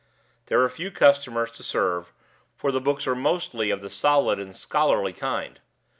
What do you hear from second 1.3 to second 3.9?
to serve, for the books were mostly of the